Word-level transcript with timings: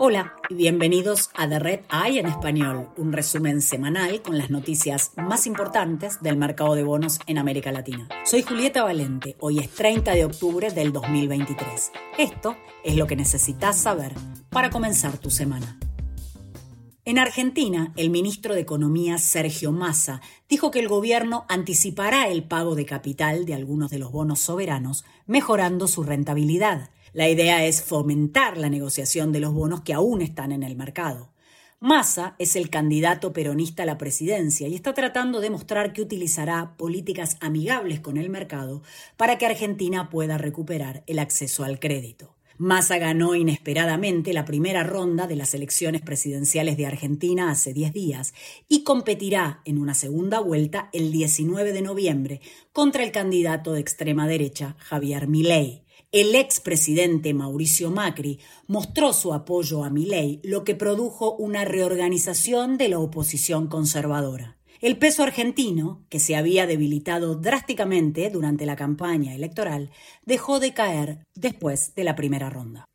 Hola 0.00 0.34
y 0.48 0.54
bienvenidos 0.54 1.30
a 1.34 1.48
The 1.48 1.58
Red 1.58 1.80
Eye 1.90 2.20
en 2.20 2.26
español, 2.26 2.88
un 2.96 3.12
resumen 3.12 3.60
semanal 3.60 4.22
con 4.22 4.38
las 4.38 4.48
noticias 4.48 5.12
más 5.16 5.46
importantes 5.46 6.22
del 6.22 6.36
mercado 6.36 6.74
de 6.74 6.84
bonos 6.84 7.18
en 7.26 7.36
América 7.36 7.72
Latina. 7.72 8.08
Soy 8.24 8.42
Julieta 8.42 8.84
Valente, 8.84 9.36
hoy 9.40 9.58
es 9.58 9.70
30 9.70 10.12
de 10.12 10.24
octubre 10.24 10.70
del 10.70 10.92
2023. 10.92 11.92
Esto 12.16 12.56
es 12.84 12.96
lo 12.96 13.06
que 13.06 13.16
necesitas 13.16 13.76
saber 13.76 14.12
para 14.50 14.70
comenzar 14.70 15.18
tu 15.18 15.30
semana. 15.30 15.78
En 17.08 17.18
Argentina, 17.18 17.94
el 17.96 18.10
ministro 18.10 18.54
de 18.54 18.60
Economía 18.60 19.16
Sergio 19.16 19.72
Massa 19.72 20.20
dijo 20.46 20.70
que 20.70 20.80
el 20.80 20.88
gobierno 20.88 21.46
anticipará 21.48 22.28
el 22.28 22.44
pago 22.44 22.74
de 22.74 22.84
capital 22.84 23.46
de 23.46 23.54
algunos 23.54 23.90
de 23.90 23.98
los 23.98 24.12
bonos 24.12 24.40
soberanos, 24.40 25.06
mejorando 25.24 25.88
su 25.88 26.02
rentabilidad. 26.02 26.90
La 27.14 27.26
idea 27.26 27.64
es 27.64 27.82
fomentar 27.82 28.58
la 28.58 28.68
negociación 28.68 29.32
de 29.32 29.40
los 29.40 29.54
bonos 29.54 29.80
que 29.80 29.94
aún 29.94 30.20
están 30.20 30.52
en 30.52 30.62
el 30.62 30.76
mercado. 30.76 31.32
Massa 31.80 32.36
es 32.38 32.56
el 32.56 32.68
candidato 32.68 33.32
peronista 33.32 33.84
a 33.84 33.86
la 33.86 33.96
presidencia 33.96 34.68
y 34.68 34.74
está 34.74 34.92
tratando 34.92 35.40
de 35.40 35.48
mostrar 35.48 35.94
que 35.94 36.02
utilizará 36.02 36.76
políticas 36.76 37.38
amigables 37.40 38.00
con 38.00 38.18
el 38.18 38.28
mercado 38.28 38.82
para 39.16 39.38
que 39.38 39.46
Argentina 39.46 40.10
pueda 40.10 40.36
recuperar 40.36 41.04
el 41.06 41.20
acceso 41.20 41.64
al 41.64 41.80
crédito. 41.80 42.37
Massa 42.58 42.98
ganó 42.98 43.36
inesperadamente 43.36 44.32
la 44.32 44.44
primera 44.44 44.82
ronda 44.82 45.28
de 45.28 45.36
las 45.36 45.54
elecciones 45.54 46.02
presidenciales 46.02 46.76
de 46.76 46.86
Argentina 46.86 47.52
hace 47.52 47.72
10 47.72 47.92
días 47.92 48.34
y 48.68 48.82
competirá 48.82 49.62
en 49.64 49.78
una 49.78 49.94
segunda 49.94 50.40
vuelta 50.40 50.90
el 50.92 51.12
19 51.12 51.72
de 51.72 51.82
noviembre 51.82 52.40
contra 52.72 53.04
el 53.04 53.12
candidato 53.12 53.72
de 53.72 53.80
extrema 53.80 54.26
derecha 54.26 54.74
Javier 54.80 55.28
Milei. 55.28 55.84
El 56.10 56.34
expresidente 56.34 57.32
Mauricio 57.32 57.92
Macri 57.92 58.40
mostró 58.66 59.12
su 59.12 59.32
apoyo 59.32 59.84
a 59.84 59.90
Milei, 59.90 60.40
lo 60.42 60.64
que 60.64 60.74
produjo 60.74 61.36
una 61.36 61.64
reorganización 61.64 62.76
de 62.76 62.88
la 62.88 62.98
oposición 62.98 63.68
conservadora. 63.68 64.57
El 64.80 64.96
peso 64.98 65.22
argentino, 65.22 66.04
que 66.08 66.20
se 66.20 66.36
había 66.36 66.66
debilitado 66.66 67.34
drásticamente 67.34 68.30
durante 68.30 68.66
la 68.66 68.76
campaña 68.76 69.34
electoral, 69.34 69.90
dejó 70.24 70.60
de 70.60 70.72
caer 70.72 71.26
después 71.34 71.94
de 71.94 72.04
la 72.04 72.14
primera 72.14 72.48
ronda. 72.48 72.88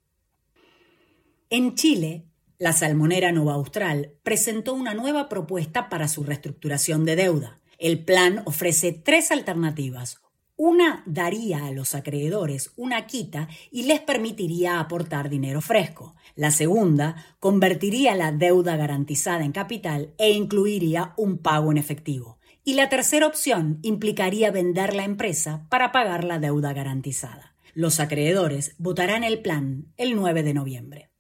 En 1.50 1.76
Chile, 1.76 2.26
la 2.58 2.72
salmonera 2.72 3.32
Nova 3.32 3.56
Austral 3.56 4.14
presentó 4.24 4.74
una 4.74 4.94
nueva 4.94 5.28
propuesta 5.28 5.90
para 5.90 6.08
su 6.08 6.24
reestructuración 6.24 7.04
de 7.04 7.18
deuda. 7.18 7.60
El 7.78 8.06
plan 8.06 8.42
ofrece 8.46 8.94
tres 8.94 9.32
alternativas, 9.32 10.23
una 10.56 11.04
daría 11.06 11.66
a 11.66 11.72
los 11.72 11.96
acreedores 11.96 12.72
una 12.76 13.08
quita 13.08 13.48
y 13.72 13.84
les 13.84 14.02
permitiría 14.02 14.80
aportar 14.80 15.30
dinero 15.30 15.62
fresco. 15.62 16.16
La 16.36 16.52
segunda 16.52 17.16
convertiría 17.40 18.16
la 18.16 18.32
deuda 18.32 18.78
garantizada 18.78 19.44
en 19.44 19.52
capital 19.52 20.14
e 20.18 20.32
incluiría 20.32 21.14
un 21.18 21.38
pago 21.38 21.72
en 21.72 21.78
efectivo. 21.78 22.38
Y 22.64 22.76
la 22.76 22.88
tercera 22.88 23.28
opción 23.28 23.80
implicaría 23.82 24.52
vender 24.52 24.96
la 24.96 25.04
empresa 25.04 25.66
para 25.70 25.92
pagar 25.92 26.24
la 26.24 26.40
deuda 26.40 26.72
garantizada. 26.74 27.56
Los 27.74 28.00
acreedores 28.00 28.76
votarán 28.78 29.24
el 29.24 29.42
plan 29.42 29.92
el 29.98 30.16
9 30.16 30.44
de 30.44 30.54
noviembre. 30.54 31.13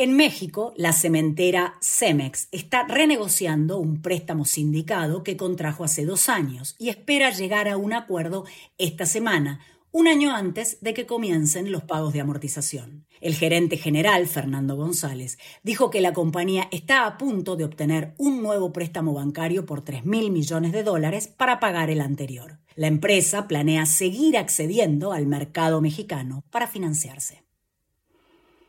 En 0.00 0.16
México, 0.16 0.72
la 0.78 0.94
cementera 0.94 1.74
Cemex 1.82 2.48
está 2.52 2.84
renegociando 2.84 3.76
un 3.76 4.00
préstamo 4.00 4.46
sindicado 4.46 5.22
que 5.22 5.36
contrajo 5.36 5.84
hace 5.84 6.06
dos 6.06 6.30
años 6.30 6.74
y 6.78 6.88
espera 6.88 7.28
llegar 7.28 7.68
a 7.68 7.76
un 7.76 7.92
acuerdo 7.92 8.46
esta 8.78 9.04
semana, 9.04 9.60
un 9.92 10.08
año 10.08 10.34
antes 10.34 10.78
de 10.80 10.94
que 10.94 11.04
comiencen 11.04 11.70
los 11.70 11.82
pagos 11.82 12.14
de 12.14 12.22
amortización. 12.22 13.04
El 13.20 13.34
gerente 13.34 13.76
general, 13.76 14.26
Fernando 14.26 14.74
González, 14.74 15.36
dijo 15.62 15.90
que 15.90 16.00
la 16.00 16.14
compañía 16.14 16.66
está 16.72 17.04
a 17.04 17.18
punto 17.18 17.56
de 17.56 17.64
obtener 17.64 18.14
un 18.16 18.42
nuevo 18.42 18.72
préstamo 18.72 19.12
bancario 19.12 19.66
por 19.66 19.82
3 19.82 20.06
mil 20.06 20.30
millones 20.30 20.72
de 20.72 20.82
dólares 20.82 21.28
para 21.28 21.60
pagar 21.60 21.90
el 21.90 22.00
anterior. 22.00 22.58
La 22.74 22.86
empresa 22.86 23.46
planea 23.46 23.84
seguir 23.84 24.38
accediendo 24.38 25.12
al 25.12 25.26
mercado 25.26 25.82
mexicano 25.82 26.42
para 26.50 26.68
financiarse. 26.68 27.49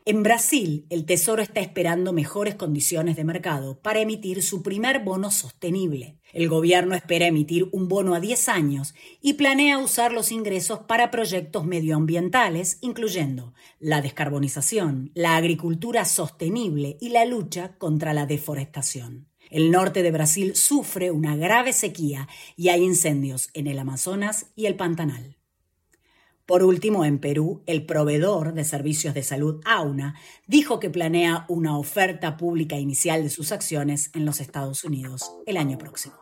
En 0.04 0.24
Brasil, 0.24 0.84
el 0.90 1.06
Tesoro 1.06 1.42
está 1.42 1.60
esperando 1.60 2.12
mejores 2.12 2.56
condiciones 2.56 3.14
de 3.14 3.22
mercado 3.22 3.80
para 3.80 4.00
emitir 4.00 4.42
su 4.42 4.60
primer 4.60 5.04
bono 5.04 5.30
sostenible. 5.30 6.18
El 6.32 6.48
gobierno 6.48 6.96
espera 6.96 7.28
emitir 7.28 7.68
un 7.70 7.86
bono 7.86 8.16
a 8.16 8.20
10 8.20 8.48
años 8.48 8.94
y 9.20 9.34
planea 9.34 9.78
usar 9.78 10.12
los 10.12 10.32
ingresos 10.32 10.80
para 10.88 11.12
proyectos 11.12 11.64
medioambientales, 11.66 12.78
incluyendo 12.80 13.54
la 13.78 14.00
descarbonización, 14.00 15.12
la 15.14 15.36
agricultura 15.36 16.04
sostenible 16.04 16.96
y 17.00 17.10
la 17.10 17.24
lucha 17.24 17.76
contra 17.78 18.12
la 18.12 18.26
deforestación. 18.26 19.28
El 19.50 19.70
norte 19.70 20.02
de 20.02 20.10
Brasil 20.10 20.56
sufre 20.56 21.12
una 21.12 21.36
grave 21.36 21.72
sequía 21.72 22.28
y 22.56 22.70
hay 22.70 22.82
incendios 22.82 23.50
en 23.54 23.68
el 23.68 23.78
Amazonas 23.78 24.50
y 24.56 24.66
el 24.66 24.74
Pantanal. 24.74 25.36
Por 26.46 26.64
último, 26.64 27.04
en 27.04 27.18
Perú, 27.18 27.62
el 27.66 27.86
proveedor 27.86 28.52
de 28.52 28.64
servicios 28.64 29.14
de 29.14 29.22
salud 29.22 29.60
AUNA 29.64 30.16
dijo 30.46 30.80
que 30.80 30.90
planea 30.90 31.44
una 31.48 31.78
oferta 31.78 32.36
pública 32.36 32.76
inicial 32.76 33.22
de 33.22 33.30
sus 33.30 33.52
acciones 33.52 34.10
en 34.14 34.24
los 34.24 34.40
Estados 34.40 34.84
Unidos 34.84 35.32
el 35.46 35.56
año 35.56 35.78
próximo. 35.78 36.14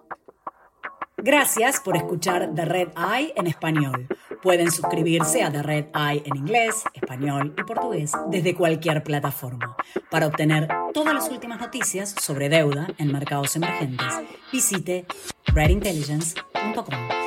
Gracias 1.23 1.81
por 1.81 1.97
escuchar 1.97 2.55
The 2.55 2.65
Red 2.65 2.89
Eye 2.97 3.33
en 3.37 3.47
español. 3.47 4.09
Pueden 4.43 4.71
suscribirse 4.71 5.43
a 5.43 5.53
The 5.53 5.63
Red 5.63 5.87
Eye 5.95 6.23
en 6.25 6.37
inglés, 6.37 6.83
español 6.95 7.55
y 7.59 7.63
portugués 7.63 8.13
desde 8.29 8.55
cualquier 8.55 9.03
plataforma. 9.03 9.77
Para 10.11 10.27
obtener 10.27 10.69
todas 10.95 11.13
las 11.13 11.29
últimas 11.29 11.61
noticias 11.61 12.15
sobre 12.19 12.49
deuda 12.49 12.89
en 12.97 13.13
mercados 13.13 13.55
emergentes, 13.57 14.07
visite 14.51 15.05
redintelligence.com. 15.47 17.20